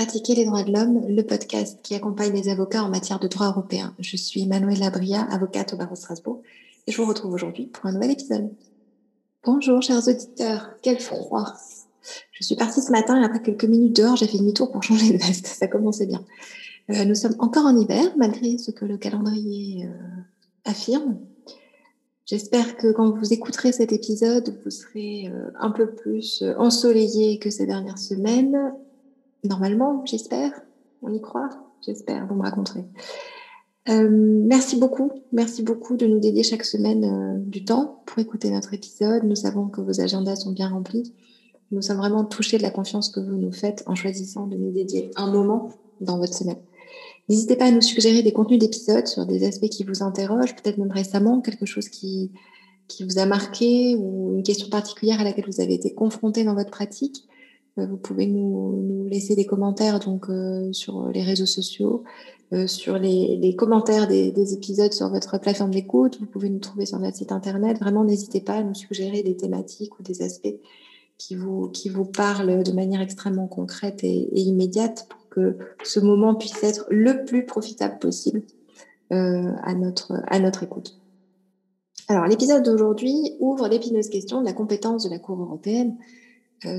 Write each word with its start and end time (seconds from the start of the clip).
Pratiquer 0.00 0.34
les 0.34 0.46
droits 0.46 0.62
de 0.62 0.72
l'homme, 0.72 1.02
le 1.10 1.22
podcast 1.22 1.78
qui 1.82 1.94
accompagne 1.94 2.32
les 2.32 2.48
avocats 2.48 2.82
en 2.82 2.88
matière 2.88 3.18
de 3.18 3.28
droit 3.28 3.48
européen. 3.48 3.94
Je 3.98 4.16
suis 4.16 4.46
Manuela 4.46 4.86
Labria, 4.86 5.24
avocate 5.30 5.74
au 5.74 5.76
barreau 5.76 5.92
de 5.92 5.98
Strasbourg, 5.98 6.40
et 6.86 6.90
je 6.90 6.96
vous 6.96 7.06
retrouve 7.06 7.34
aujourd'hui 7.34 7.66
pour 7.66 7.84
un 7.84 7.92
nouvel 7.92 8.12
épisode. 8.12 8.48
Bonjour 9.44 9.82
chers 9.82 10.08
auditeurs, 10.08 10.70
quel 10.80 11.00
froid 11.00 11.52
Je 12.32 12.46
suis 12.46 12.56
partie 12.56 12.80
ce 12.80 12.90
matin 12.90 13.20
et 13.20 13.24
après 13.26 13.42
quelques 13.42 13.66
minutes 13.66 13.94
dehors, 13.94 14.16
j'ai 14.16 14.26
fait 14.26 14.38
demi-tour 14.38 14.72
pour 14.72 14.82
changer 14.82 15.12
de 15.12 15.18
veste, 15.18 15.46
ça 15.46 15.66
commençait 15.66 16.06
bien. 16.06 16.24
Euh, 16.88 17.04
nous 17.04 17.14
sommes 17.14 17.36
encore 17.38 17.66
en 17.66 17.76
hiver, 17.76 18.10
malgré 18.16 18.56
ce 18.56 18.70
que 18.70 18.86
le 18.86 18.96
calendrier 18.96 19.84
euh, 19.84 19.90
affirme. 20.64 21.18
J'espère 22.24 22.78
que 22.78 22.90
quand 22.90 23.10
vous 23.10 23.34
écouterez 23.34 23.72
cet 23.72 23.92
épisode, 23.92 24.56
vous 24.64 24.70
serez 24.70 25.28
euh, 25.28 25.50
un 25.60 25.70
peu 25.70 25.90
plus 25.90 26.42
ensoleillé 26.56 27.38
que 27.38 27.50
ces 27.50 27.66
dernières 27.66 27.98
semaines 27.98 28.72
Normalement, 29.44 30.04
j'espère. 30.04 30.52
On 31.02 31.12
y 31.12 31.20
croit? 31.20 31.48
J'espère, 31.84 32.26
vous 32.26 32.34
me 32.34 32.42
raconterez. 32.42 32.84
Euh, 33.88 34.08
merci 34.10 34.76
beaucoup, 34.76 35.10
merci 35.32 35.62
beaucoup 35.62 35.96
de 35.96 36.06
nous 36.06 36.18
dédier 36.18 36.42
chaque 36.42 36.64
semaine 36.64 37.04
euh, 37.04 37.38
du 37.38 37.64
temps 37.64 38.02
pour 38.06 38.18
écouter 38.18 38.50
notre 38.50 38.74
épisode. 38.74 39.24
Nous 39.24 39.36
savons 39.36 39.68
que 39.68 39.80
vos 39.80 40.00
agendas 40.00 40.36
sont 40.36 40.52
bien 40.52 40.68
remplis. 40.68 41.14
Nous 41.70 41.80
sommes 41.80 41.96
vraiment 41.96 42.24
touchés 42.24 42.58
de 42.58 42.62
la 42.62 42.70
confiance 42.70 43.08
que 43.08 43.20
vous 43.20 43.36
nous 43.36 43.52
faites 43.52 43.82
en 43.86 43.94
choisissant 43.94 44.46
de 44.46 44.56
nous 44.56 44.70
dédier 44.70 45.10
un 45.16 45.30
moment 45.30 45.70
dans 46.00 46.18
votre 46.18 46.34
semaine. 46.34 46.58
N'hésitez 47.28 47.56
pas 47.56 47.66
à 47.66 47.70
nous 47.70 47.80
suggérer 47.80 48.22
des 48.22 48.32
contenus 48.32 48.58
d'épisodes 48.58 49.06
sur 49.06 49.24
des 49.24 49.46
aspects 49.46 49.68
qui 49.68 49.84
vous 49.84 50.02
interrogent, 50.02 50.54
peut-être 50.56 50.78
même 50.78 50.90
récemment, 50.90 51.40
quelque 51.40 51.64
chose 51.64 51.88
qui, 51.88 52.32
qui 52.88 53.04
vous 53.04 53.18
a 53.18 53.24
marqué 53.24 53.94
ou 53.96 54.34
une 54.34 54.42
question 54.42 54.68
particulière 54.68 55.20
à 55.20 55.24
laquelle 55.24 55.46
vous 55.46 55.60
avez 55.60 55.74
été 55.74 55.94
confronté 55.94 56.44
dans 56.44 56.54
votre 56.54 56.70
pratique. 56.70 57.28
Euh, 57.78 57.86
vous 57.86 57.96
pouvez 57.96 58.26
nous, 58.26 59.06
laisser 59.06 59.34
des 59.34 59.46
commentaires 59.46 59.98
donc 59.98 60.28
euh, 60.28 60.72
sur 60.72 61.08
les 61.08 61.22
réseaux 61.22 61.46
sociaux, 61.46 62.04
euh, 62.52 62.66
sur 62.66 62.98
les, 62.98 63.54
commentaires 63.56 64.08
des, 64.08 64.54
épisodes 64.54 64.92
sur 64.92 65.08
votre 65.08 65.38
plateforme 65.38 65.72
d'écoute. 65.72 66.18
Vous 66.20 66.26
pouvez 66.26 66.50
nous 66.50 66.58
trouver 66.58 66.86
sur 66.86 66.98
notre 66.98 67.16
site 67.16 67.32
internet. 67.32 67.78
Vraiment, 67.78 68.04
n'hésitez 68.04 68.40
pas 68.40 68.54
à 68.54 68.62
nous 68.62 68.74
suggérer 68.74 69.22
des 69.22 69.36
thématiques 69.36 69.98
ou 69.98 70.02
des 70.02 70.22
aspects 70.22 70.54
qui 71.18 71.36
vous, 71.36 71.68
qui 71.68 71.88
vous 71.88 72.06
parlent 72.06 72.62
de 72.62 72.72
manière 72.72 73.00
extrêmement 73.00 73.46
concrète 73.46 74.02
et, 74.04 74.40
immédiate 74.40 75.06
pour 75.08 75.28
que 75.28 75.58
ce 75.84 76.00
moment 76.00 76.34
puisse 76.34 76.62
être 76.64 76.86
le 76.90 77.24
plus 77.24 77.46
profitable 77.46 77.98
possible 77.98 78.42
à, 79.10 79.74
notre, 79.74 80.22
à 80.28 80.38
notre 80.38 80.62
écoute. 80.62 81.00
Alors, 82.06 82.26
l'épisode 82.26 82.64
d'aujourd'hui 82.64 83.36
ouvre 83.40 83.68
l'épineuse 83.68 84.08
question 84.08 84.40
de 84.40 84.46
la 84.46 84.52
compétence 84.52 85.04
de 85.04 85.10
la 85.10 85.18
Cour 85.18 85.40
européenne 85.40 85.96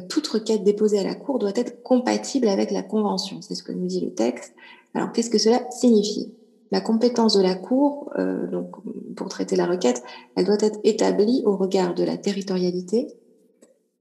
toute 0.10 0.28
requête 0.28 0.64
déposée 0.64 1.00
à 1.00 1.04
la 1.04 1.16
Cour 1.16 1.40
doit 1.40 1.54
être 1.56 1.82
compatible 1.84 2.48
avec 2.48 2.72
la 2.72 2.84
Convention. 2.84 3.42
C'est 3.42 3.56
ce 3.56 3.64
que 3.64 3.72
nous 3.72 3.88
dit 3.88 4.02
le 4.02 4.14
texte. 4.14 4.54
Alors, 4.94 5.12
qu'est-ce 5.12 5.30
que 5.30 5.38
cela 5.38 5.64
signifie? 5.72 6.34
La 6.72 6.82
compétence 6.82 7.34
de 7.34 7.42
la 7.42 7.56
Cour, 7.56 8.12
euh, 8.18 8.48
donc, 8.48 8.72
pour 9.16 9.28
traiter 9.30 9.56
la 9.56 9.66
requête, 9.66 10.04
elle 10.36 10.46
doit 10.46 10.58
être 10.62 10.80
établie 10.84 11.42
au 11.46 11.58
regard 11.58 11.94
de 11.94 12.04
la 12.04 12.18
territorialité, 12.18 13.08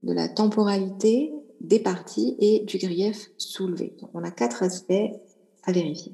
de 0.03 0.13
la 0.13 0.29
temporalité 0.29 1.33
des 1.59 1.79
parties 1.79 2.35
et 2.39 2.61
du 2.61 2.77
grief 2.77 3.29
soulevé. 3.37 3.93
On 4.13 4.23
a 4.23 4.31
quatre 4.31 4.63
aspects 4.63 4.93
à 5.63 5.71
vérifier. 5.71 6.13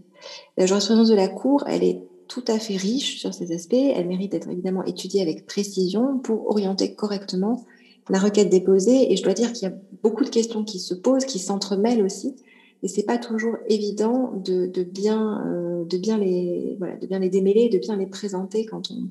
La 0.57 0.65
jurisprudence 0.65 1.09
de 1.09 1.15
la 1.15 1.27
Cour, 1.27 1.63
elle 1.67 1.83
est 1.83 2.01
tout 2.27 2.43
à 2.47 2.59
fait 2.59 2.75
riche 2.75 3.19
sur 3.19 3.33
ces 3.33 3.53
aspects. 3.53 3.73
Elle 3.73 4.07
mérite 4.07 4.31
d'être 4.31 4.49
évidemment 4.49 4.83
étudiée 4.83 5.21
avec 5.21 5.45
précision 5.45 6.17
pour 6.19 6.49
orienter 6.49 6.95
correctement 6.95 7.65
la 8.09 8.19
requête 8.19 8.49
déposée. 8.49 9.11
Et 9.11 9.17
je 9.17 9.23
dois 9.23 9.33
dire 9.33 9.53
qu'il 9.53 9.67
y 9.67 9.71
a 9.71 9.75
beaucoup 10.03 10.23
de 10.23 10.29
questions 10.29 10.63
qui 10.63 10.79
se 10.79 10.93
posent, 10.93 11.25
qui 11.25 11.39
s'entremêlent 11.39 12.03
aussi. 12.03 12.35
Et 12.83 12.87
c'est 12.87 13.03
pas 13.03 13.17
toujours 13.17 13.55
évident 13.67 14.31
de, 14.35 14.67
bien, 14.83 15.43
euh, 15.47 15.83
de, 15.85 15.97
bien 15.97 16.17
les, 16.17 16.75
voilà, 16.77 16.95
de 16.95 17.07
bien 17.07 17.19
les 17.19 17.29
démêler, 17.29 17.69
de 17.69 17.79
bien 17.79 17.95
les 17.95 18.05
présenter 18.05 18.65
quand 18.65 18.91
on, 18.91 19.09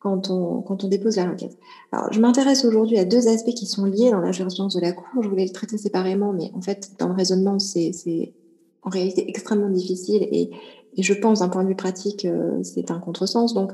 quand 0.00 0.30
on, 0.30 0.60
quand 0.62 0.82
on 0.82 0.88
dépose 0.88 1.16
la 1.16 1.30
requête. 1.30 1.56
Alors, 1.92 2.12
je 2.12 2.20
m'intéresse 2.20 2.64
aujourd'hui 2.64 2.98
à 2.98 3.04
deux 3.04 3.28
aspects 3.28 3.54
qui 3.54 3.66
sont 3.66 3.84
liés 3.84 4.10
dans 4.10 4.20
la 4.20 4.32
jurisprudence 4.32 4.74
de 4.74 4.80
la 4.80 4.92
Cour. 4.92 5.22
Je 5.22 5.28
voulais 5.28 5.44
le 5.44 5.52
traiter 5.52 5.78
séparément, 5.78 6.32
mais 6.32 6.50
en 6.54 6.60
fait, 6.60 6.92
dans 6.98 7.08
le 7.08 7.14
raisonnement, 7.14 7.58
c'est 7.60 7.92
en 8.82 8.90
réalité 8.90 9.28
extrêmement 9.28 9.70
difficile 9.70 10.22
et, 10.30 10.50
et 10.96 11.02
je 11.02 11.12
pense, 11.12 11.40
d'un 11.40 11.48
point 11.48 11.62
de 11.62 11.68
vue 11.68 11.76
pratique, 11.76 12.24
euh, 12.24 12.62
c'est 12.62 12.90
un 12.90 12.98
contresens. 12.98 13.54
Donc, 13.54 13.72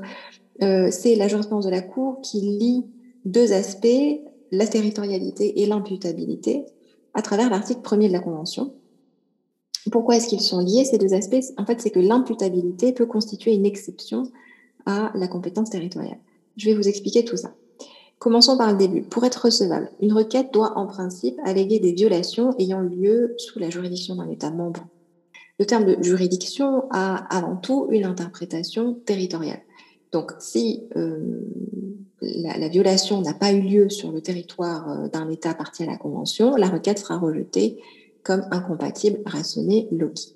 euh, 0.61 0.89
c'est 0.91 1.15
la 1.15 1.27
jurisprudence 1.27 1.65
de 1.65 1.71
la 1.71 1.81
Cour 1.81 2.19
qui 2.21 2.41
lie 2.41 2.85
deux 3.25 3.53
aspects 3.53 4.19
la 4.53 4.67
territorialité 4.67 5.61
et 5.61 5.65
l'imputabilité 5.65 6.65
à 7.15 7.23
travers 7.23 7.49
l'article 7.49 7.81
1er 7.81 8.07
de 8.07 8.13
la 8.13 8.19
Convention. 8.19 8.73
Pourquoi 9.91 10.15
est-ce 10.15 10.27
qu'ils 10.27 10.41
sont 10.41 10.59
liés, 10.59 10.85
ces 10.85 10.99
deux 10.99 11.15
aspects? 11.15 11.43
En 11.57 11.65
fait, 11.65 11.81
c'est 11.81 11.89
que 11.89 11.99
l'imputabilité 11.99 12.93
peut 12.93 13.07
constituer 13.07 13.53
une 13.53 13.65
exception 13.65 14.23
à 14.85 15.11
la 15.15 15.27
compétence 15.27 15.71
territoriale. 15.71 16.19
Je 16.55 16.69
vais 16.69 16.75
vous 16.75 16.87
expliquer 16.87 17.25
tout 17.25 17.35
ça. 17.35 17.55
Commençons 18.19 18.55
par 18.55 18.71
le 18.71 18.77
début. 18.77 19.01
Pour 19.01 19.25
être 19.25 19.45
recevable, 19.45 19.89
une 19.99 20.13
requête 20.13 20.53
doit 20.53 20.77
en 20.77 20.85
principe 20.85 21.37
alléguer 21.43 21.79
des 21.79 21.93
violations 21.93 22.55
ayant 22.59 22.79
lieu 22.79 23.33
sous 23.37 23.57
la 23.57 23.71
juridiction 23.71 24.15
d'un 24.15 24.29
État 24.29 24.51
membre. 24.51 24.85
Le 25.59 25.65
terme 25.65 25.85
de 25.85 26.01
juridiction 26.01 26.83
a 26.91 27.15
avant 27.35 27.55
tout 27.55 27.87
une 27.89 28.05
interprétation 28.05 28.93
territoriale. 29.05 29.61
Donc, 30.11 30.31
si 30.39 30.83
euh, 30.95 31.41
la, 32.23 32.67
violation 32.67 33.21
n'a 33.21 33.33
pas 33.33 33.51
eu 33.51 33.61
lieu 33.61 33.89
sur 33.89 34.11
le 34.11 34.21
territoire 34.21 34.89
euh, 34.89 35.07
d'un 35.07 35.29
État 35.29 35.53
parti 35.53 35.83
à 35.83 35.85
la 35.85 35.97
Convention, 35.97 36.55
la 36.55 36.69
requête 36.69 36.99
sera 36.99 37.17
rejetée 37.17 37.81
comme 38.23 38.45
incompatible, 38.51 39.19
rationnée, 39.25 39.87
loki. 39.91 40.35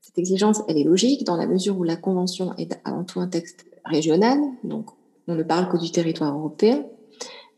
Cette 0.00 0.18
exigence, 0.18 0.62
elle 0.68 0.78
est 0.78 0.84
logique 0.84 1.24
dans 1.24 1.36
la 1.36 1.46
mesure 1.46 1.78
où 1.78 1.84
la 1.84 1.96
Convention 1.96 2.54
est 2.58 2.78
avant 2.84 3.04
tout 3.04 3.20
un 3.20 3.28
texte 3.28 3.66
régional, 3.84 4.38
donc 4.62 4.90
on 5.28 5.34
ne 5.34 5.42
parle 5.42 5.68
que 5.68 5.76
du 5.76 5.90
territoire 5.90 6.36
européen. 6.36 6.84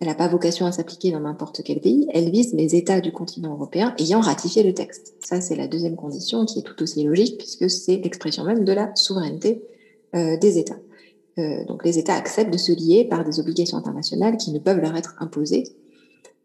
Elle 0.00 0.09
n'a 0.09 0.15
pas 0.15 0.28
vocation 0.28 0.66
à 0.66 0.72
s'appliquer 0.72 1.12
dans 1.12 1.21
n'importe 1.21 1.62
quel 1.65 1.81
pays. 1.81 2.06
Elle 2.12 2.31
vise 2.31 2.53
les 2.53 2.75
États 2.75 3.00
du 3.00 3.12
continent 3.12 3.53
européen 3.53 3.94
ayant 3.99 4.21
ratifié 4.21 4.62
le 4.62 4.75
texte. 4.75 5.15
Ça, 5.25 5.41
c'est 5.41 5.56
la 5.56 5.69
deuxième 5.69 5.97
condition 5.97 6.44
qui 6.44 6.59
est 6.59 6.62
tout 6.62 6.83
aussi 6.83 7.04
logique 7.04 7.38
puisque 7.38 7.71
c'est 7.71 7.97
l'expression 7.97 8.44
même 8.44 8.65
de 8.65 8.72
la 8.72 8.94
souveraineté 8.97 9.62
euh, 10.15 10.37
des 10.37 10.59
États. 10.59 10.77
Euh, 11.39 11.65
donc 11.65 11.84
les 11.84 11.99
États 11.99 12.15
acceptent 12.15 12.53
de 12.53 12.59
se 12.59 12.72
lier 12.72 13.05
par 13.05 13.25
des 13.25 13.41
obligations 13.41 13.77
internationales 13.77 14.37
qui 14.37 14.53
ne 14.53 14.59
peuvent 14.59 14.81
leur 14.81 14.97
être 14.97 15.15
imposées. 15.19 15.65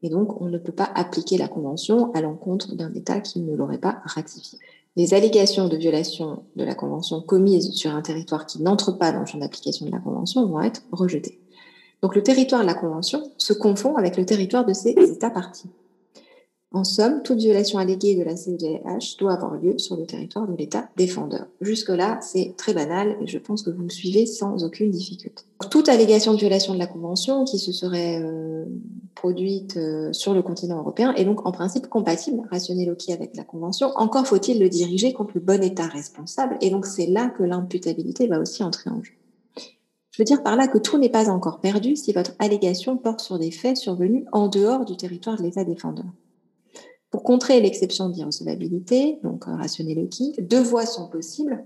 Et 0.01 0.09
donc, 0.09 0.41
on 0.41 0.45
ne 0.45 0.57
peut 0.57 0.71
pas 0.71 0.89
appliquer 0.95 1.37
la 1.37 1.47
Convention 1.47 2.11
à 2.13 2.21
l'encontre 2.21 2.75
d'un 2.75 2.93
État 2.93 3.19
qui 3.19 3.41
ne 3.41 3.55
l'aurait 3.55 3.79
pas 3.79 4.01
ratifiée. 4.05 4.59
Les 4.95 5.13
allégations 5.13 5.67
de 5.67 5.75
violation 5.75 6.43
de 6.55 6.63
la 6.63 6.73
Convention 6.73 7.21
commises 7.21 7.71
sur 7.71 7.93
un 7.93 8.01
territoire 8.01 8.45
qui 8.45 8.61
n'entre 8.61 8.93
pas 8.93 9.11
dans 9.11 9.19
le 9.19 9.25
champ 9.25 9.37
d'application 9.37 9.85
de 9.85 9.91
la 9.91 9.99
Convention 9.99 10.45
vont 10.45 10.61
être 10.61 10.83
rejetées. 10.91 11.39
Donc, 12.01 12.15
le 12.15 12.23
territoire 12.23 12.61
de 12.61 12.65
la 12.65 12.73
Convention 12.73 13.23
se 13.37 13.51
confond 13.51 13.97
avec 13.97 14.15
le 14.15 14.25
territoire 14.25 14.65
de 14.65 14.73
ces 14.73 14.91
États 14.91 15.29
partis. 15.29 15.69
En 16.71 16.83
somme, 16.83 17.23
toute 17.23 17.39
violation 17.39 17.79
alléguée 17.79 18.15
de 18.15 18.21
la 18.21 18.35
CEDH 18.35 19.17
doit 19.17 19.33
avoir 19.33 19.55
lieu 19.55 19.79
sur 19.79 19.97
le 19.97 20.05
territoire 20.05 20.47
de 20.47 20.55
l'État 20.55 20.87
défendeur. 20.97 21.47
Jusque-là, 21.61 22.19
c'est 22.21 22.53
très 22.57 22.75
banal 22.75 23.17
et 23.21 23.25
je 23.25 23.39
pense 23.39 23.63
que 23.63 23.71
vous 23.71 23.81
me 23.81 23.89
suivez 23.89 24.27
sans 24.27 24.63
aucune 24.63 24.91
difficulté. 24.91 25.43
Toute 25.71 25.89
allégation 25.89 26.31
de 26.33 26.37
violation 26.37 26.75
de 26.75 26.79
la 26.79 26.85
Convention 26.85 27.43
qui 27.43 27.57
se 27.57 27.71
serait 27.71 28.21
euh, 28.21 28.65
produite 29.15 29.77
euh, 29.77 30.13
sur 30.13 30.35
le 30.35 30.43
continent 30.43 30.77
européen 30.77 31.11
est 31.15 31.25
donc 31.25 31.43
en 31.47 31.51
principe 31.51 31.87
compatible, 31.87 32.43
rationnel 32.51 32.87
Loki, 32.87 33.13
avec 33.13 33.35
la 33.35 33.43
Convention. 33.43 33.91
Encore 33.95 34.27
faut-il 34.27 34.59
le 34.59 34.69
diriger 34.69 35.11
contre 35.11 35.31
le 35.33 35.41
bon 35.41 35.63
État 35.63 35.87
responsable 35.87 36.59
et 36.61 36.69
donc 36.69 36.85
c'est 36.85 37.07
là 37.07 37.29
que 37.29 37.41
l'imputabilité 37.41 38.27
va 38.27 38.39
aussi 38.39 38.63
entrer 38.63 38.91
en 38.91 39.01
jeu. 39.01 39.13
Je 40.11 40.21
veux 40.21 40.25
dire 40.25 40.43
par 40.43 40.55
là 40.55 40.67
que 40.67 40.77
tout 40.77 40.99
n'est 40.99 41.09
pas 41.09 41.31
encore 41.31 41.61
perdu 41.61 41.95
si 41.95 42.13
votre 42.13 42.33
allégation 42.37 42.95
porte 42.95 43.21
sur 43.21 43.39
des 43.39 43.49
faits 43.49 43.77
survenus 43.77 44.25
en 44.33 44.49
dehors 44.49 44.85
du 44.85 44.95
territoire 44.97 45.35
de 45.35 45.41
l'État 45.41 45.63
défendeur. 45.63 46.05
Pour 47.11 47.23
contrer 47.23 47.59
l'exception 47.59 48.09
d'irrecevabilité, 48.09 49.19
donc 49.23 49.47
euh, 49.47 49.57
le 49.57 50.07
qui, 50.07 50.33
deux 50.39 50.61
voies 50.61 50.85
sont 50.85 51.07
possibles 51.07 51.65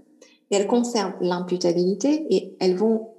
et 0.51 0.56
elles 0.56 0.68
concernent 0.68 1.16
l'imputabilité 1.19 2.25
et 2.30 2.56
elles 2.60 2.75
vont 2.75 3.10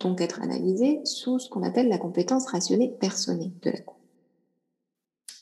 donc 0.00 0.20
être 0.20 0.42
analysées 0.42 1.00
sous 1.04 1.38
ce 1.38 1.48
qu'on 1.48 1.62
appelle 1.62 1.88
la 1.88 1.98
compétence 1.98 2.46
rationnée 2.46 2.88
personnée 3.00 3.52
de 3.62 3.70
la 3.70 3.80
Cour. 3.80 3.98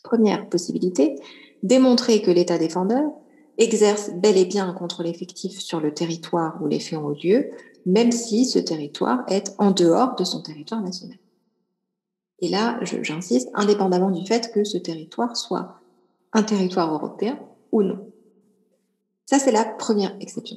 Première 0.03 0.49
possibilité, 0.49 1.17
démontrer 1.63 2.23
que 2.23 2.31
l'État 2.31 2.59
défendeur 2.59 3.11
exerce 3.59 4.11
bel 4.15 4.39
et 4.39 4.47
bien 4.47 4.69
un 4.69 4.73
contrôle 4.73 5.07
effectif 5.07 5.59
sur 5.61 5.81
le 5.81 5.93
territoire 5.93 6.59
où 6.63 6.67
les 6.67 6.81
faits 6.81 6.99
ont 6.99 7.15
lieu, 7.23 7.51
même 7.85 8.13
si 8.13 8.47
ce 8.47 8.59
territoire 8.59 9.25
est 9.29 9.55
en 9.59 9.71
dehors 9.71 10.15
de 10.17 10.25
son 10.25 10.41
territoire 10.41 10.81
national. 10.83 11.19
Et 12.39 12.49
là, 12.49 12.81
j'insiste, 12.83 13.51
indépendamment 13.53 14.11
du 14.11 14.27
fait 14.27 14.51
que 14.53 14.65
ce 14.65 14.79
territoire 14.79 15.37
soit 15.37 15.80
un 16.33 16.43
territoire 16.43 16.93
européen 16.93 17.39
ou 17.73 17.83
non. 17.83 18.11
Ça, 19.27 19.39
c'est 19.39 19.53
la 19.53 19.65
première 19.65 20.17
exception. 20.21 20.57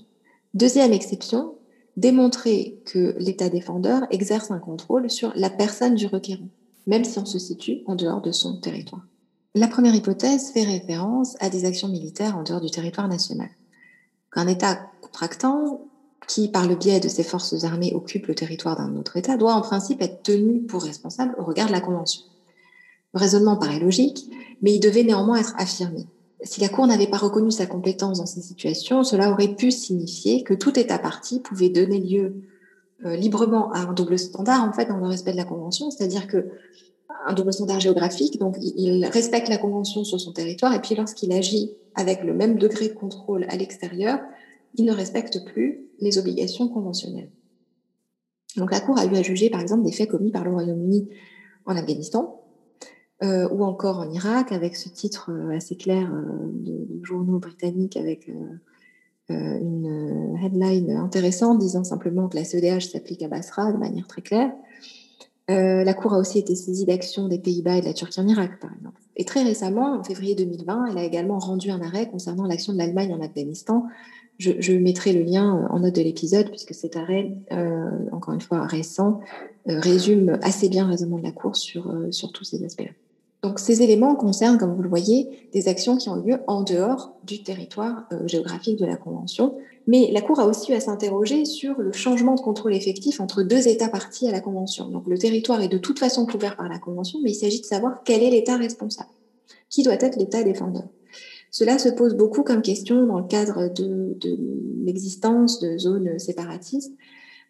Deuxième 0.54 0.94
exception, 0.94 1.56
démontrer 1.98 2.82
que 2.86 3.16
l'État 3.20 3.50
défendeur 3.50 4.04
exerce 4.12 4.52
un 4.52 4.60
contrôle 4.60 5.10
sur 5.10 5.32
la 5.36 5.50
personne 5.50 5.96
du 5.96 6.08
requérant, 6.08 6.50
même 6.88 7.04
si 7.04 7.20
on 7.20 7.26
se 7.26 7.40
situe 7.40 7.82
en 7.86 7.96
dehors 7.96 8.22
de 8.22 8.32
son 8.32 8.58
territoire. 8.58 9.06
La 9.56 9.68
première 9.68 9.94
hypothèse 9.94 10.52
fait 10.52 10.64
référence 10.64 11.36
à 11.40 11.50
des 11.50 11.66
actions 11.66 11.88
militaires 11.88 12.38
en 12.38 12.44
dehors 12.44 12.62
du 12.62 12.72
territoire 12.72 13.08
national. 13.08 13.50
Un 14.36 14.48
État 14.48 14.80
contractant 15.02 15.82
qui, 16.28 16.48
par 16.48 16.68
le 16.68 16.76
biais 16.76 17.00
de 17.00 17.08
ses 17.08 17.24
forces 17.24 17.64
armées, 17.64 17.94
occupe 17.94 18.28
le 18.28 18.36
territoire 18.36 18.76
d'un 18.76 18.96
autre 18.96 19.18
État, 19.18 19.38
doit 19.38 19.54
en 19.54 19.62
principe 19.62 20.02
être 20.02 20.24
tenu 20.24 20.64
pour 20.64 20.84
responsable 20.84 21.36
au 21.38 21.44
regard 21.44 21.68
de 21.68 21.72
la 21.72 21.82
Convention. 21.82 22.24
Le 23.14 23.20
raisonnement 23.20 23.58
paraît 23.58 23.80
logique, 23.80 24.32
mais 24.64 24.74
il 24.74 24.80
devait 24.80 25.04
néanmoins 25.04 25.40
être 25.40 25.54
affirmé. 25.58 26.08
Si 26.42 26.60
la 26.60 26.70
Cour 26.70 26.88
n'avait 26.88 27.08
pas 27.08 27.18
reconnu 27.18 27.52
sa 27.52 27.68
compétence 27.68 28.18
dans 28.18 28.26
ces 28.26 28.42
situations, 28.42 29.04
cela 29.04 29.32
aurait 29.32 29.56
pu 29.56 29.72
signifier 29.72 30.44
que 30.44 30.54
tout 30.54 30.78
État 30.80 30.98
parti 30.98 31.40
pouvait 31.40 31.70
donner 31.70 32.00
lieu 32.00 32.42
euh, 33.06 33.16
librement 33.16 33.72
à 33.74 33.80
un 33.80 33.94
double 33.94 34.18
standard, 34.18 34.64
en 34.64 34.74
fait, 34.74 34.86
dans 34.86 34.98
le 34.98 35.08
respect 35.08 35.34
de 35.34 35.38
la 35.38 35.46
Convention, 35.46 35.92
c'est-à-dire 35.92 36.28
que 36.28 36.50
un 37.26 37.34
double 37.34 37.54
standard 37.54 37.80
géographique, 37.80 38.40
donc 38.40 38.58
il 38.60 39.06
respecte 39.06 39.48
la 39.48 39.58
Convention 39.58 40.04
sur 40.04 40.20
son 40.20 40.34
territoire, 40.34 40.74
et 40.74 40.82
puis 40.82 40.96
lorsqu'il 40.96 41.32
agit 41.32 41.72
avec 41.96 42.24
le 42.24 42.34
même 42.34 42.58
degré 42.58 42.90
de 42.90 42.94
contrôle 42.94 43.46
à 43.50 43.56
l'extérieur, 43.56 44.20
il 44.76 44.86
ne 44.86 44.94
respecte 44.94 45.46
plus 45.46 45.86
les 46.00 46.18
obligations 46.18 46.68
conventionnelles. 46.68 47.30
Donc 48.58 48.72
la 48.72 48.80
Cour 48.80 48.98
a 48.98 49.06
eu 49.06 49.16
à 49.16 49.22
juger, 49.22 49.50
par 49.50 49.62
exemple, 49.62 49.84
des 49.84 49.92
faits 49.92 50.10
commis 50.10 50.32
par 50.32 50.44
le 50.44 50.52
Royaume-Uni 50.52 51.10
en 51.66 51.76
Afghanistan, 51.76 52.43
euh, 53.24 53.48
ou 53.50 53.64
encore 53.64 54.00
en 54.00 54.12
Irak, 54.12 54.52
avec 54.52 54.76
ce 54.76 54.90
titre 54.90 55.32
euh, 55.32 55.56
assez 55.56 55.78
clair 55.78 56.12
euh, 56.14 56.50
de, 56.52 57.04
journaux 57.04 57.40
britanniques 57.40 57.96
avec 57.96 58.30
une 59.30 60.38
headline 60.44 60.92
intéressante 60.92 61.60
disant 61.60 61.84
simplement 61.84 62.28
que 62.28 62.36
la 62.36 62.44
CEDH 62.44 62.92
s'applique 62.92 63.24
à 63.24 63.28
Basra 63.28 63.72
de 63.72 63.78
manière 63.78 64.08
très 64.08 64.22
claire. 64.22 64.52
la 65.48 65.94
Cour 65.94 66.14
a 66.14 66.18
aussi 66.18 66.40
été 66.40 66.56
saisie 66.56 66.86
d'actions 66.86 67.28
des 67.28 67.40
Pays-Bas 67.40 67.78
et 67.78 67.82
de 67.82 67.86
la 67.86 67.94
Turquie 67.94 68.20
en 68.22 68.28
Irak, 68.28 68.60
par 68.62 68.72
exemple. 68.74 69.02
Et 69.18 69.26
très 69.26 69.44
récemment, 69.44 70.00
en 70.00 70.04
février 70.04 70.36
2020, 70.36 70.88
elle 70.92 70.98
a 70.98 71.04
également 71.04 71.40
rendu 71.40 71.72
un 71.72 71.82
arrêt 71.82 72.10
concernant 72.10 72.46
l'action 72.46 72.74
de 72.74 72.78
l'Allemagne 72.78 73.14
en 73.14 73.22
Afghanistan. 73.22 73.86
Je, 74.40 74.74
mettrai 74.74 75.14
le 75.14 75.24
lien 75.24 75.68
en 75.70 75.80
note 75.80 75.96
de 75.96 76.02
l'épisode, 76.02 76.50
puisque 76.50 76.74
cet 76.74 76.96
arrêt, 76.96 77.34
encore 78.12 78.34
une 78.34 78.42
fois 78.42 78.66
récent, 78.66 79.20
résume 79.66 80.38
assez 80.42 80.70
bien 80.70 80.86
le 80.86 80.92
raisonnement 80.92 81.18
de 81.18 81.24
la 81.24 81.32
Cour 81.34 81.56
sur, 81.56 81.92
sur 82.12 82.32
tous 82.32 82.46
ces 82.46 82.64
aspects-là. 82.64 82.92
Donc 83.44 83.60
ces 83.60 83.82
éléments 83.82 84.16
concernent, 84.16 84.58
comme 84.58 84.74
vous 84.74 84.82
le 84.82 84.90
voyez, 84.90 85.50
des 85.52 85.68
actions 85.68 85.98
qui 85.98 86.08
ont 86.08 86.16
lieu 86.16 86.38
en 86.48 86.64
dehors 86.64 87.14
du 87.26 87.44
territoire 87.44 88.06
euh, 88.14 88.26
géographique 88.26 88.80
de 88.80 88.86
la 88.86 88.96
Convention. 88.96 89.56
Mais 89.86 90.10
la 90.14 90.22
Cour 90.22 90.40
a 90.40 90.48
aussi 90.48 90.74
à 90.74 90.80
s'interroger 90.80 91.44
sur 91.44 91.78
le 91.82 91.92
changement 91.92 92.36
de 92.36 92.40
contrôle 92.40 92.74
effectif 92.74 93.20
entre 93.20 93.44
deux 93.44 93.68
États 93.68 93.90
partis 93.90 94.30
à 94.30 94.32
la 94.32 94.40
Convention. 94.40 94.88
Donc 94.88 95.08
le 95.08 95.18
territoire 95.18 95.62
est 95.62 95.68
de 95.68 95.78
toute 95.78 96.00
façon 96.00 96.26
couvert 96.26 96.56
par 96.56 96.70
la 96.70 96.80
Convention, 96.80 97.20
mais 97.22 97.32
il 97.32 97.36
s'agit 97.36 97.60
de 97.60 97.66
savoir 97.66 98.02
quel 98.06 98.24
est 98.24 98.30
l'État 98.30 98.56
responsable. 98.56 99.10
Qui 99.70 99.84
doit 99.84 99.96
être 100.00 100.16
l'État 100.16 100.42
défendeur? 100.44 100.88
Cela 101.52 101.78
se 101.80 101.90
pose 101.90 102.16
beaucoup 102.16 102.44
comme 102.44 102.62
question 102.62 103.06
dans 103.06 103.20
le 103.20 103.28
cadre 103.28 103.68
de 103.74 104.18
l'existence 104.86 105.60
de 105.60 105.78
zones 105.78 106.18
séparatistes 106.18 106.94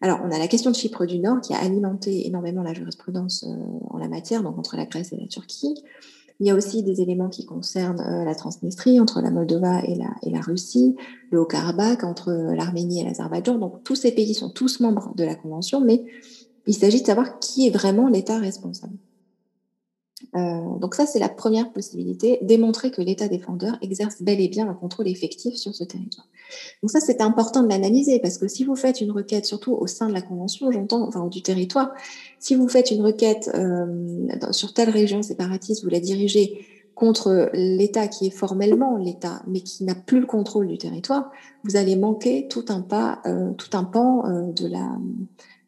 alors, 0.04 0.20
on 0.22 0.30
a 0.30 0.38
la 0.38 0.48
question 0.48 0.70
de 0.70 0.76
Chypre 0.76 1.06
du 1.06 1.18
Nord 1.18 1.40
qui 1.40 1.54
a 1.54 1.58
alimenté 1.60 2.26
énormément 2.26 2.62
la 2.62 2.74
jurisprudence 2.74 3.42
euh, 3.48 3.54
en 3.88 3.96
la 3.96 4.06
matière, 4.06 4.42
donc 4.42 4.58
entre 4.58 4.76
la 4.76 4.84
Grèce 4.84 5.14
et 5.14 5.16
la 5.16 5.26
Turquie. 5.26 5.82
Il 6.40 6.46
y 6.46 6.50
a 6.50 6.54
aussi 6.54 6.82
des 6.82 7.00
éléments 7.00 7.30
qui 7.30 7.46
concernent 7.46 8.02
euh, 8.02 8.22
la 8.22 8.34
Transnistrie 8.34 9.00
entre 9.00 9.22
la 9.22 9.30
Moldova 9.30 9.80
et 9.82 9.96
la, 9.96 10.40
Russie, 10.42 10.94
le 11.30 11.40
Haut-Karabakh 11.40 12.04
entre 12.04 12.32
euh, 12.32 12.54
l'Arménie 12.54 13.00
et 13.00 13.04
l'Azerbaïdjan. 13.04 13.56
Donc, 13.56 13.82
tous 13.82 13.94
ces 13.94 14.12
pays 14.12 14.34
sont 14.34 14.50
tous 14.50 14.80
membres 14.80 15.14
de 15.16 15.24
la 15.24 15.36
Convention, 15.36 15.80
mais 15.80 16.04
il 16.66 16.74
s'agit 16.74 17.00
de 17.00 17.06
savoir 17.06 17.38
qui 17.38 17.66
est 17.66 17.70
vraiment 17.70 18.06
l'État 18.06 18.38
responsable. 18.38 18.98
Euh, 20.34 20.78
donc 20.78 20.94
ça, 20.94 21.06
c'est 21.06 21.18
la 21.18 21.28
première 21.28 21.72
possibilité, 21.72 22.38
démontrer 22.42 22.90
que 22.90 23.02
l'État 23.02 23.28
défendeur 23.28 23.76
exerce 23.82 24.22
bel 24.22 24.40
et 24.40 24.48
bien 24.48 24.68
un 24.68 24.74
contrôle 24.74 25.08
effectif 25.08 25.54
sur 25.56 25.74
ce 25.74 25.84
territoire. 25.84 26.26
Donc 26.82 26.90
ça, 26.90 27.00
c'est 27.00 27.20
important 27.20 27.62
de 27.62 27.68
l'analyser 27.68 28.20
parce 28.20 28.38
que 28.38 28.48
si 28.48 28.64
vous 28.64 28.76
faites 28.76 29.00
une 29.00 29.10
requête, 29.10 29.46
surtout 29.46 29.72
au 29.72 29.86
sein 29.86 30.08
de 30.08 30.12
la 30.12 30.22
Convention, 30.22 30.70
j'entends, 30.70 31.06
enfin 31.06 31.26
du 31.26 31.42
territoire, 31.42 31.92
si 32.38 32.54
vous 32.54 32.68
faites 32.68 32.90
une 32.90 33.02
requête 33.02 33.50
euh, 33.54 34.28
sur 34.50 34.74
telle 34.74 34.90
région 34.90 35.22
séparatiste, 35.22 35.84
vous 35.84 35.90
la 35.90 36.00
dirigez 36.00 36.66
contre 36.94 37.50
l'État 37.54 38.06
qui 38.06 38.28
est 38.28 38.30
formellement 38.30 38.96
l'État, 38.96 39.42
mais 39.48 39.60
qui 39.60 39.82
n'a 39.82 39.96
plus 39.96 40.20
le 40.20 40.26
contrôle 40.26 40.68
du 40.68 40.78
territoire, 40.78 41.32
vous 41.64 41.76
allez 41.76 41.96
manquer 41.96 42.46
tout 42.48 42.66
un 42.68 42.82
pas, 42.82 43.20
euh, 43.26 43.52
tout 43.54 43.76
un 43.76 43.82
pan 43.82 44.22
de 44.52 44.68
la 44.68 44.96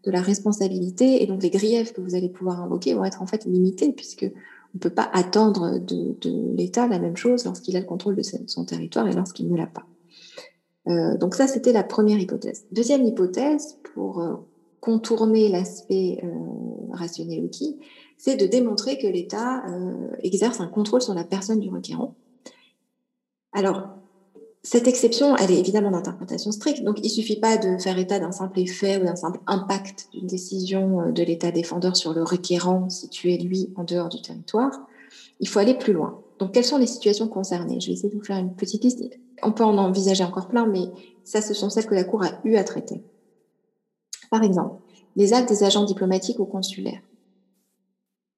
de 0.06 0.10
la 0.10 0.22
responsabilité 0.22 1.22
et 1.22 1.26
donc 1.26 1.42
les 1.42 1.50
griefs 1.50 1.92
que 1.92 2.00
vous 2.00 2.14
allez 2.14 2.28
pouvoir 2.28 2.62
invoquer 2.62 2.94
vont 2.94 3.04
être 3.04 3.20
en 3.20 3.26
fait 3.26 3.44
limités 3.44 3.92
puisque 3.92 4.24
on 4.24 4.76
ne 4.76 4.78
peut 4.78 4.90
pas 4.90 5.10
attendre 5.12 5.78
de, 5.78 6.16
l'État 6.54 6.86
la 6.86 6.98
même 6.98 7.16
chose 7.16 7.44
lorsqu'il 7.44 7.76
a 7.76 7.80
le 7.80 7.86
contrôle 7.86 8.14
de 8.14 8.22
son 8.22 8.64
territoire 8.64 9.08
et 9.08 9.12
lorsqu'il 9.12 9.50
ne 9.50 9.56
l'a 9.56 9.66
pas. 9.66 9.86
Euh, 10.88 11.16
donc 11.16 11.34
ça, 11.34 11.46
c'était 11.46 11.72
la 11.72 11.82
première 11.82 12.18
hypothèse. 12.18 12.66
Deuxième 12.72 13.04
hypothèse, 13.04 13.78
pour 13.94 14.20
euh, 14.20 14.34
contourner 14.80 15.48
l'aspect 15.48 16.20
euh, 16.22 16.28
rationnel 16.92 17.50
qui, 17.50 17.78
c'est 18.16 18.36
de 18.36 18.46
démontrer 18.46 18.98
que 18.98 19.06
l'État 19.06 19.64
exerce 20.22 20.60
un 20.60 20.68
contrôle 20.68 21.02
sur 21.02 21.12
la 21.12 21.24
personne 21.24 21.60
du 21.60 21.68
requérant. 21.68 22.14
Alors, 23.52 23.88
cette 24.66 24.88
exception, 24.88 25.36
elle 25.36 25.52
est 25.52 25.60
évidemment 25.60 25.92
d'interprétation 25.92 26.50
stricte, 26.50 26.82
donc 26.82 26.98
il 26.98 27.04
ne 27.04 27.08
suffit 27.08 27.38
pas 27.38 27.56
de 27.56 27.78
faire 27.78 27.96
état 28.00 28.18
d'un 28.18 28.32
simple 28.32 28.58
effet 28.58 28.96
ou 29.00 29.04
d'un 29.04 29.14
simple 29.14 29.38
impact 29.46 30.08
d'une 30.12 30.26
décision 30.26 31.02
euh, 31.02 31.12
de 31.12 31.22
l'État 31.22 31.52
défendeur 31.52 31.96
sur 31.96 32.12
le 32.12 32.24
requérant 32.24 32.90
situé, 32.90 33.38
lui, 33.38 33.72
en 33.76 33.84
dehors 33.84 34.08
du 34.08 34.20
territoire. 34.20 34.72
Il 35.38 35.46
faut 35.46 35.60
aller 35.60 35.74
plus 35.74 35.92
loin. 35.92 36.20
Donc, 36.40 36.50
quelles 36.50 36.64
sont 36.64 36.78
les 36.78 36.88
situations 36.88 37.28
concernées? 37.28 37.78
Je 37.78 37.86
vais 37.86 37.92
essayer 37.92 38.08
de 38.08 38.18
vous 38.18 38.24
faire 38.24 38.38
une 38.38 38.56
petite 38.56 38.82
liste. 38.82 39.04
On 39.40 39.52
peut 39.52 39.62
en 39.62 39.78
envisager 39.78 40.24
encore 40.24 40.48
plein, 40.48 40.66
mais 40.66 40.88
ça, 41.22 41.40
ce 41.40 41.54
sont 41.54 41.70
celles 41.70 41.86
que 41.86 41.94
la 41.94 42.02
Cour 42.02 42.24
a 42.24 42.40
eu 42.42 42.56
à 42.56 42.64
traiter. 42.64 43.04
Par 44.32 44.42
exemple, 44.42 44.80
les 45.14 45.32
actes 45.32 45.48
des 45.48 45.62
agents 45.62 45.84
diplomatiques 45.84 46.40
ou 46.40 46.44
consulaires. 46.44 47.02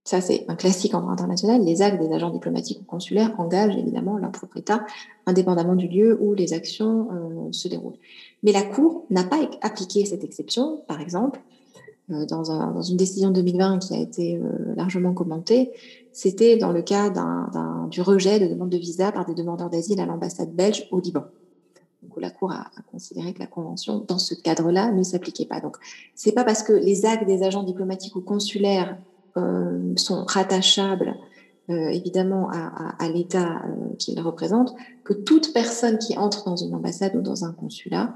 Ça, 0.09 0.23
c'est 0.23 0.47
un 0.49 0.55
classique 0.55 0.95
en 0.95 1.03
droit 1.03 1.13
international. 1.13 1.63
Les 1.63 1.83
actes 1.83 2.01
des 2.01 2.11
agents 2.15 2.31
diplomatiques 2.31 2.81
ou 2.81 2.85
consulaires 2.85 3.35
engagent 3.37 3.77
évidemment 3.77 4.17
leur 4.17 4.33
propre 4.33 4.57
État, 4.57 4.87
indépendamment 5.27 5.77
du 5.77 5.87
lieu 5.87 6.17
où 6.19 6.33
les 6.33 6.55
actions 6.55 7.09
euh, 7.13 7.53
se 7.53 7.69
déroulent. 7.69 7.99
Mais 8.43 8.53
la 8.53 8.63
Cour 8.63 9.05
n'a 9.11 9.23
pas 9.23 9.37
appliqué 9.61 10.07
cette 10.07 10.25
exception. 10.25 10.83
Par 10.89 11.03
exemple, 11.03 11.43
euh, 12.11 12.25
dans, 12.25 12.51
un, 12.51 12.71
dans, 12.71 12.81
une 12.81 12.97
décision 12.97 13.29
de 13.29 13.35
2020 13.35 13.81
qui 13.81 13.95
a 13.97 13.99
été 13.99 14.39
euh, 14.39 14.75
largement 14.77 15.13
commentée, 15.13 15.73
c'était 16.11 16.57
dans 16.57 16.73
le 16.73 16.81
cas 16.81 17.13
du 17.91 18.01
rejet 18.01 18.41
de 18.41 18.47
demande 18.47 18.71
de 18.71 18.79
visa 18.79 19.13
par 19.13 19.27
des 19.27 19.35
demandeurs 19.35 19.69
d'asile 19.69 20.01
à 20.01 20.07
l'ambassade 20.07 20.55
belge 20.55 20.89
au 20.91 21.01
Liban. 21.01 21.25
Donc, 22.03 22.19
la 22.19 22.31
Cour 22.31 22.53
a, 22.53 22.61
a, 22.63 22.83
considéré 22.91 23.35
que 23.35 23.41
la 23.41 23.47
Convention, 23.47 24.03
dans 24.09 24.19
ce 24.19 24.35
cadre-là, 24.35 24.91
ne 24.91 25.03
s'appliquait 25.03 25.45
pas. 25.45 25.61
Donc, 25.61 25.77
c'est 26.15 26.33
pas 26.33 26.45
parce 26.45 26.63
que 26.63 26.73
les 26.73 27.05
actes 27.05 27.27
des 27.27 27.43
agents 27.43 27.63
diplomatiques 27.63 28.17
ou 28.17 28.23
consulaires 28.23 28.97
euh, 29.37 29.93
sont 29.97 30.25
rattachables 30.25 31.15
euh, 31.71 31.89
évidemment 31.89 32.51
à, 32.51 33.09
l'État 33.09 33.57
euh, 33.57 33.95
qu'ils 33.99 34.19
représentent, 34.21 34.75
que 35.05 35.13
toute 35.13 35.53
personne 35.53 35.99
qui 35.99 36.17
entre 36.17 36.45
dans 36.45 36.57
une 36.57 36.75
ambassade 36.75 37.15
ou 37.15 37.21
dans 37.21 37.45
un 37.45 37.53
consulat 37.53 38.15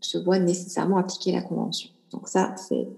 se 0.00 0.18
voit 0.18 0.38
nécessairement 0.38 0.96
appliquer 0.96 1.32
la 1.32 1.42
Convention. 1.42 1.90
Donc 2.12 2.28
ça, 2.28 2.54
c'est 2.56 2.88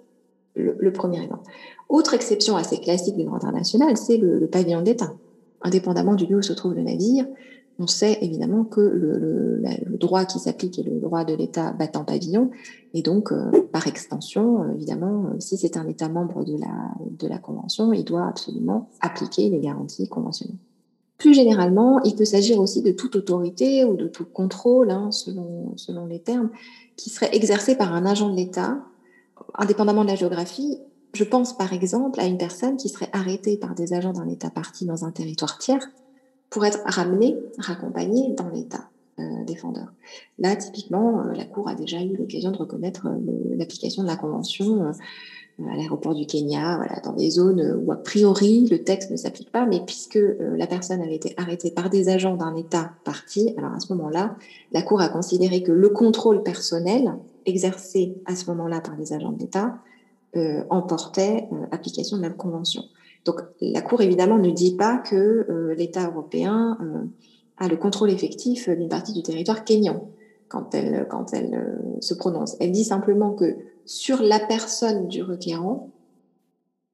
le, 0.55 0.93
premier 0.93 1.23
exemple. 1.23 1.51
Autre 1.89 2.15
exception 2.15 2.57
assez 2.57 2.79
classique 2.79 3.17
du 3.17 3.25
droit 3.25 3.37
international, 3.37 3.97
c'est 3.97 4.17
le 4.17 4.47
pavillon 4.47 4.83
d'État. 4.83 5.13
Indépendamment 5.63 6.15
du 6.15 6.27
lieu 6.27 6.37
où 6.37 6.43
se 6.43 6.53
trouve 6.53 6.75
le 6.75 6.83
navire, 6.83 7.27
on 7.79 7.87
sait 7.87 8.19
évidemment 8.23 8.65
que 8.65 8.81
le, 8.81 9.63
droit 9.99 10.25
qui 10.25 10.39
s'applique 10.39 10.79
est 10.79 10.83
le 10.83 11.01
droit 11.01 11.25
de 11.25 11.35
l'État 11.35 11.73
battant 11.73 12.05
pavillon, 12.05 12.51
et 12.95 13.03
donc, 13.03 13.33
euh, 13.33 13.51
par 13.73 13.87
extension, 13.87 14.63
euh, 14.63 14.73
évidemment, 14.75 15.27
euh, 15.27 15.37
si 15.39 15.57
c'est 15.59 15.77
un 15.77 15.87
État 15.87 16.09
membre 16.09 16.45
de 16.45 16.57
la, 16.59 16.95
de 17.11 17.29
la 17.29 17.39
Convention, 17.39 17.93
il 17.93 18.05
doit 18.05 18.27
absolument 18.27 18.89
appliquer 19.01 19.51
les 19.51 19.61
garanties 19.61 20.09
conventionnelles. 20.09 20.57
Plus 21.19 21.35
généralement, 21.35 22.01
il 22.03 22.15
peut 22.15 22.25
s'agir 22.25 22.59
aussi 22.59 22.83
de 22.83 22.93
toute 22.93 23.17
autorité 23.17 23.85
ou 23.85 23.97
de 23.97 24.07
tout 24.07 24.25
contrôle, 24.25 24.91
hein, 24.91 25.11
selon, 25.11 25.73
selon 25.77 26.07
les 26.07 26.21
termes, 26.21 26.51
qui 26.97 27.11
serait 27.11 27.35
exercé 27.35 27.75
par 27.75 27.93
un 27.93 28.07
agent 28.07 28.31
de 28.31 28.37
l'État, 28.37 28.79
indépendamment 29.55 30.03
de 30.03 30.09
la 30.09 30.17
géographie. 30.17 30.79
Je 31.15 31.25
pense 31.25 31.57
par 31.57 31.73
exemple 31.73 32.21
à 32.21 32.27
une 32.27 32.39
personne 32.39 32.77
qui 32.77 32.89
serait 32.89 33.11
arrêtée 33.13 33.57
par 33.57 33.75
des 33.75 33.95
agents 33.95 34.13
d'un 34.13 34.29
État 34.29 34.51
parti 34.51 34.85
dans 34.85 35.05
un 35.05 35.11
territoire 35.11 35.59
tiers 35.59 35.87
pour 36.51 36.65
être 36.65 36.81
ramené, 36.85 37.37
raccompagné 37.59 38.35
dans 38.35 38.49
l'État 38.49 38.89
euh, 39.19 39.45
défendeur. 39.47 39.87
Là, 40.39 40.55
typiquement, 40.57 41.21
euh, 41.21 41.33
la 41.33 41.47
Cour 41.47 41.71
a 41.71 41.75
déjà 41.75 42.03
eu 42.03 42.15
l'occasion 42.15 42.51
de 42.51 42.59
reconnaître 42.59 43.07
euh, 43.07 43.57
l'application 43.57 44.03
de 44.03 44.09
la 44.09 44.17
Convention 44.17 44.93
à 45.59 45.75
l'aéroport 45.75 46.15
du 46.15 46.27
Kenya, 46.27 46.77
voilà, 46.77 47.01
dans 47.01 47.15
des 47.15 47.31
zones 47.31 47.81
où 47.83 47.91
a 47.93 47.97
priori 47.97 48.69
le 48.71 48.85
texte 48.85 49.11
ne 49.11 49.17
s'applique 49.17 49.51
pas, 49.51 49.65
mais 49.65 49.81
puisque 49.87 50.19
la 50.39 50.67
personne 50.67 51.01
avait 51.01 51.15
été 51.15 51.33
arrêtée 51.39 51.71
par 51.71 51.89
des 51.89 52.11
agents 52.11 52.37
d'un 52.37 52.55
État 52.57 52.93
parti, 53.05 53.55
alors 53.57 53.73
à 53.73 53.81
ce 53.81 53.91
moment-là, 53.95 54.37
la 54.73 54.83
Cour 54.83 55.01
a 55.01 55.09
considéré 55.09 55.63
que 55.63 55.73
le 55.73 55.89
contrôle 55.89 56.43
personnel 56.43 57.15
exercé 57.47 58.19
à 58.27 58.37
ce 58.37 58.45
moment-là 58.51 58.83
par 58.83 58.97
les 58.97 59.15
agents 59.15 59.33
de 59.33 59.39
l'État 59.39 59.79
emportait 60.69 61.49
application 61.71 62.19
de 62.19 62.23
la 62.23 62.29
Convention. 62.29 62.85
Donc 63.27 63.41
la 63.61 63.83
Cour, 63.83 64.01
évidemment, 64.01 64.39
ne 64.39 64.51
dit 64.51 64.77
pas 64.77 64.99
que 64.99 65.75
l'État 65.77 66.09
européen 66.09 66.79
a 67.59 67.69
le 67.69 67.77
contrôle 67.77 68.11
effectif 68.11 68.69
d'une 68.69 68.89
partie 68.89 69.13
du 69.13 69.23
territoire 69.23 69.65
kényan 69.65 70.09
quand 70.49 70.75
elle, 70.75 71.07
quand 71.11 71.35
elle 71.35 71.79
se 72.01 72.15
prononce. 72.15 72.57
Elle 72.61 72.73
dit 72.73 72.85
simplement 72.85 73.35
que 73.35 73.57
sur 73.85 74.23
la 74.23 74.39
personne 74.39 75.09
du 75.09 75.23
requérant, 75.23 75.91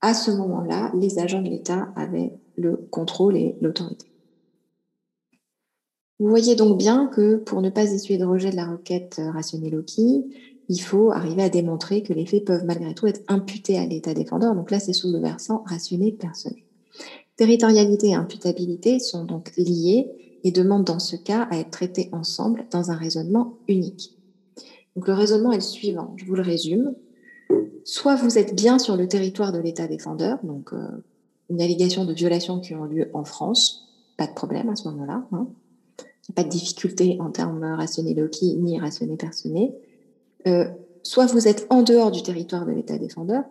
à 0.00 0.14
ce 0.14 0.30
moment-là, 0.32 0.90
les 0.94 1.18
agents 1.18 1.42
de 1.42 1.48
l'État 1.48 1.88
avaient 1.94 2.32
le 2.56 2.76
contrôle 2.90 3.36
et 3.36 3.56
l'autorité. 3.60 4.12
Vous 6.18 6.28
voyez 6.28 6.54
donc 6.54 6.78
bien 6.78 7.06
que 7.06 7.36
pour 7.36 7.62
ne 7.62 7.70
pas 7.70 7.84
essuyer 7.84 8.18
de 8.18 8.24
rejet 8.24 8.50
de 8.50 8.56
la 8.56 8.66
requête 8.66 9.16
euh, 9.18 9.30
rationnée 9.32 9.70
Loki, 9.70 10.24
il 10.72 10.80
faut 10.80 11.10
arriver 11.10 11.42
à 11.42 11.50
démontrer 11.50 12.02
que 12.02 12.14
les 12.14 12.24
faits 12.24 12.46
peuvent 12.46 12.64
malgré 12.64 12.94
tout 12.94 13.06
être 13.06 13.20
imputés 13.28 13.76
à 13.76 13.84
l'État 13.84 14.14
défendeur. 14.14 14.54
Donc 14.54 14.70
là, 14.70 14.80
c'est 14.80 14.94
sous 14.94 15.12
le 15.12 15.18
versant 15.18 15.64
rationné 15.66 16.12
personnel. 16.12 16.62
Territorialité 17.36 18.08
et 18.08 18.14
imputabilité 18.14 18.98
sont 18.98 19.26
donc 19.26 19.52
liées 19.58 20.10
et 20.44 20.50
demandent 20.50 20.86
dans 20.86 20.98
ce 20.98 21.14
cas 21.14 21.46
à 21.50 21.58
être 21.58 21.72
traités 21.72 22.08
ensemble 22.12 22.64
dans 22.70 22.90
un 22.90 22.96
raisonnement 22.96 23.58
unique. 23.68 24.16
Donc 24.96 25.08
le 25.08 25.12
raisonnement 25.12 25.52
est 25.52 25.56
le 25.56 25.60
suivant, 25.60 26.14
je 26.16 26.24
vous 26.24 26.36
le 26.36 26.42
résume. 26.42 26.94
Soit 27.84 28.16
vous 28.16 28.38
êtes 28.38 28.56
bien 28.56 28.78
sur 28.78 28.96
le 28.96 29.06
territoire 29.06 29.52
de 29.52 29.58
l'État 29.58 29.86
défendeur, 29.86 30.38
donc 30.42 30.72
euh, 30.72 30.86
une 31.50 31.60
allégation 31.60 32.06
de 32.06 32.14
violations 32.14 32.60
qui 32.60 32.74
ont 32.74 32.84
lieu 32.84 33.10
en 33.12 33.24
France, 33.24 33.90
pas 34.16 34.26
de 34.26 34.32
problème 34.32 34.70
à 34.70 34.76
ce 34.76 34.88
moment-là. 34.88 35.26
Hein 35.32 35.48
pas 36.34 36.44
de 36.44 36.48
difficulté 36.48 37.18
en 37.20 37.30
termes 37.30 37.62
rationnés 37.62 38.14
loci 38.14 38.56
ni 38.56 38.80
rationnés 38.80 39.16
personnés. 39.16 39.74
Euh, 40.46 40.68
soit 41.02 41.26
vous 41.26 41.48
êtes 41.48 41.66
en 41.70 41.82
dehors 41.82 42.10
du 42.10 42.22
territoire 42.22 42.66
de 42.66 42.72
l'État 42.72 42.98
défendeur, 42.98 43.44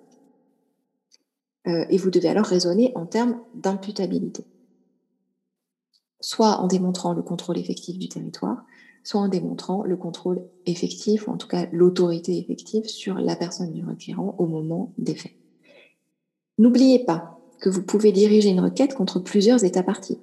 euh, 1.68 1.86
et 1.90 1.98
vous 1.98 2.10
devez 2.10 2.28
alors 2.28 2.46
raisonner 2.46 2.92
en 2.96 3.06
termes 3.06 3.40
d'imputabilité. 3.54 4.46
Soit 6.20 6.60
en 6.60 6.68
démontrant 6.68 7.14
le 7.14 7.22
contrôle 7.22 7.58
effectif 7.58 7.98
du 7.98 8.10
territoire, 8.10 8.64
soit 9.04 9.22
en 9.22 9.28
démontrant 9.28 9.84
le 9.84 9.96
contrôle 9.96 10.44
effectif, 10.66 11.28
ou 11.28 11.32
en 11.32 11.38
tout 11.38 11.48
cas 11.48 11.68
l'autorité 11.72 12.38
effective 12.38 12.86
sur 12.88 13.16
la 13.16 13.36
personne 13.36 13.72
du 13.72 13.84
requérant 13.86 14.36
au 14.38 14.46
moment 14.46 14.94
des 14.98 15.16
faits. 15.16 15.34
N'oubliez 16.58 17.00
pas 17.00 17.40
que 17.60 17.70
vous 17.70 17.84
pouvez 17.84 18.12
diriger 18.12 18.50
une 18.50 18.60
requête 18.60 18.96
contre 18.96 19.20
plusieurs 19.20 19.64
États 19.64 19.84
partis. 19.84 20.20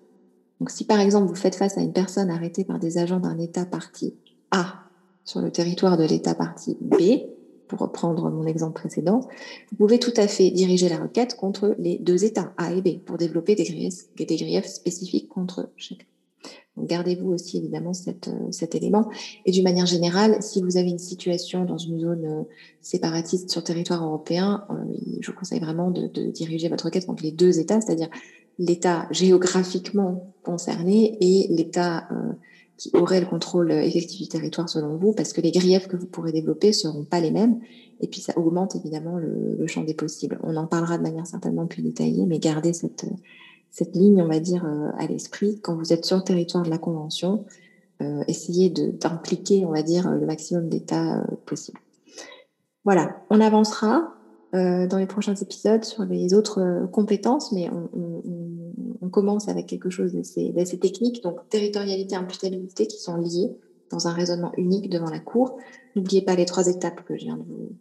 Donc, 0.60 0.70
si 0.70 0.84
par 0.84 1.00
exemple 1.00 1.28
vous 1.28 1.36
faites 1.36 1.54
face 1.54 1.78
à 1.78 1.80
une 1.80 1.92
personne 1.92 2.30
arrêtée 2.30 2.64
par 2.64 2.78
des 2.78 2.98
agents 2.98 3.20
d'un 3.20 3.38
État 3.38 3.64
parti 3.64 4.14
A 4.50 4.87
sur 5.28 5.42
le 5.42 5.50
territoire 5.50 5.98
de 5.98 6.04
l'État 6.04 6.34
parti 6.34 6.78
B, 6.80 6.94
pour 7.68 7.80
reprendre 7.80 8.30
mon 8.30 8.46
exemple 8.46 8.80
précédent, 8.80 9.28
vous 9.70 9.76
pouvez 9.76 9.98
tout 9.98 10.14
à 10.16 10.26
fait 10.26 10.50
diriger 10.50 10.88
la 10.88 10.96
requête 10.96 11.36
contre 11.36 11.76
les 11.78 11.98
deux 11.98 12.24
États 12.24 12.54
A 12.56 12.72
et 12.72 12.80
B 12.80 12.98
pour 13.04 13.18
développer 13.18 13.54
des 13.54 13.64
griefs, 13.64 14.64
spécifiques 14.66 15.28
contre 15.28 15.68
chacun. 15.76 16.06
Gardez-vous 16.78 17.30
aussi 17.30 17.58
évidemment 17.58 17.92
euh, 18.06 18.32
cet 18.52 18.74
élément. 18.74 19.10
Et 19.44 19.50
d'une 19.50 19.64
manière 19.64 19.84
générale, 19.84 20.38
si 20.40 20.62
vous 20.62 20.78
avez 20.78 20.88
une 20.88 20.98
situation 20.98 21.66
dans 21.66 21.76
une 21.76 22.00
zone 22.00 22.24
euh, 22.24 22.42
séparatiste 22.80 23.50
sur 23.50 23.62
territoire 23.62 24.02
européen, 24.02 24.64
euh, 24.70 24.74
je 25.20 25.30
vous 25.30 25.36
conseille 25.36 25.60
vraiment 25.60 25.90
de, 25.90 26.06
diriger 26.30 26.70
votre 26.70 26.86
requête 26.86 27.04
contre 27.04 27.22
les 27.22 27.32
deux 27.32 27.58
États, 27.58 27.82
c'est-à-dire 27.82 28.08
l'État 28.58 29.08
géographiquement 29.10 30.32
concerné 30.42 31.18
et 31.20 31.48
l'État 31.50 32.08
qui 32.78 32.90
aurait 32.94 33.20
le 33.20 33.26
contrôle 33.26 33.72
effectif 33.72 34.20
du 34.22 34.28
territoire 34.28 34.68
selon 34.68 34.96
vous, 34.96 35.12
parce 35.12 35.32
que 35.32 35.40
les 35.40 35.50
griefs 35.50 35.88
que 35.88 35.96
vous 35.96 36.06
pourrez 36.06 36.32
développer 36.32 36.72
seront 36.72 37.04
pas 37.04 37.20
les 37.20 37.32
mêmes, 37.32 37.58
et 38.00 38.06
puis 38.06 38.20
ça 38.20 38.32
augmente 38.38 38.76
évidemment 38.76 39.18
le, 39.18 39.66
champ 39.66 39.82
des 39.82 39.94
possibles. 39.94 40.38
On 40.44 40.56
en 40.56 40.66
parlera 40.66 40.96
de 40.96 41.02
manière 41.02 41.26
certainement 41.26 41.66
plus 41.66 41.82
détaillée, 41.82 42.24
mais 42.24 42.38
gardez 42.38 42.72
cette, 42.72 43.04
cette 43.70 43.94
ligne, 43.94 44.22
on 44.22 44.28
va 44.28 44.38
dire, 44.38 44.64
euh, 44.64 44.90
à 44.96 45.06
l'esprit. 45.06 45.60
Quand 45.60 45.76
vous 45.76 45.92
êtes 45.92 46.06
sur 46.06 46.16
le 46.16 46.22
territoire 46.22 46.62
de 46.62 46.70
la 46.70 46.78
Convention, 46.78 47.44
euh, 48.00 48.22
essayez 48.28 48.70
d'impliquer, 48.70 49.66
on 49.66 49.72
va 49.72 49.82
dire, 49.82 50.10
le 50.10 50.24
maximum 50.24 50.68
d'États 50.68 51.18
euh, 51.18 51.24
possible. 51.44 51.80
Voilà, 52.84 53.20
on 53.28 53.40
avancera. 53.40 54.14
Euh, 54.54 54.86
dans 54.86 54.96
les 54.96 55.06
prochains 55.06 55.34
épisodes 55.34 55.84
sur 55.84 56.04
les 56.04 56.32
autres 56.32 56.62
euh, 56.62 56.86
compétences, 56.86 57.52
mais 57.52 57.68
on, 57.68 58.22
commence 59.10 59.48
avec 59.48 59.66
quelque 59.66 59.90
chose 59.90 60.12
d'assez 60.12 60.78
technique, 60.78 61.22
donc 61.22 61.48
territorialité 61.48 62.14
et 62.14 62.18
imputabilité 62.18 62.86
qui 62.86 62.98
sont 62.98 63.16
liées 63.16 63.50
dans 63.90 64.06
un 64.06 64.12
raisonnement 64.12 64.52
unique 64.56 64.90
devant 64.90 65.10
la 65.10 65.18
Cour. 65.18 65.56
N'oubliez 65.96 66.22
pas 66.22 66.34
les 66.36 66.44
trois 66.44 66.66
étapes 66.68 67.04
que 67.04 67.16
je 67.16 67.24
viens 67.24 67.36
de 67.36 67.42
vous, 67.42 67.76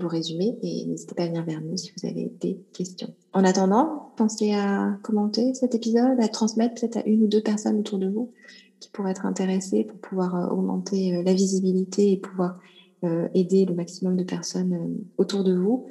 résumer 0.00 0.56
et 0.62 0.86
n'hésitez 0.86 1.16
pas 1.16 1.24
à 1.24 1.26
venir 1.26 1.44
vers 1.44 1.60
nous 1.60 1.76
si 1.76 1.90
vous 1.96 2.06
avez 2.06 2.32
des 2.40 2.60
questions. 2.72 3.12
En 3.32 3.42
attendant, 3.42 4.12
pensez 4.16 4.54
à 4.54 4.96
commenter 5.02 5.54
cet 5.54 5.74
épisode, 5.74 6.20
à 6.20 6.28
transmettre 6.28 6.80
peut-être 6.80 6.98
à 6.98 7.04
une 7.04 7.24
ou 7.24 7.26
deux 7.26 7.42
personnes 7.42 7.80
autour 7.80 7.98
de 7.98 8.08
vous 8.08 8.30
qui 8.78 8.90
pourraient 8.90 9.10
être 9.10 9.26
intéressées 9.26 9.82
pour 9.82 9.98
pouvoir 9.98 10.36
euh, 10.36 10.54
augmenter 10.54 11.20
la 11.24 11.34
visibilité 11.34 12.12
et 12.12 12.16
pouvoir 12.16 12.60
euh, 13.04 13.28
aider 13.32 13.64
le 13.64 13.74
maximum 13.74 14.16
de 14.16 14.24
personnes 14.24 14.74
euh, 14.74 15.04
autour 15.18 15.44
de 15.44 15.54
vous. 15.54 15.86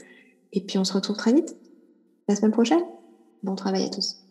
Et 0.52 0.60
puis 0.60 0.78
on 0.78 0.84
se 0.84 0.92
retrouve 0.92 1.16
très 1.16 1.32
vite 1.32 1.56
la 2.28 2.36
semaine 2.36 2.52
prochaine. 2.52 2.84
Bon 3.44 3.56
travail 3.56 3.86
à 3.86 3.90
tous. 3.90 4.27